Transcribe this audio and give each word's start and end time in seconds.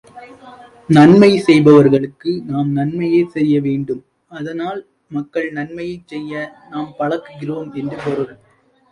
நன்மை 0.89 1.29
செய்பவர்களுக்கு 1.37 2.31
நாம் 2.45 2.69
நன்மையே 2.71 3.19
செய்ய 3.25 3.53
வேண்டும் 3.61 4.01
அதனால், 4.31 4.79
மக்கள் 5.07 5.47
நன்மையைச் 5.51 6.07
செய்ய 6.07 6.33
நாம் 6.69 6.95
பழக்குகிறோம் 6.99 7.69
என்று 7.73 7.99
பொருள். 8.05 8.33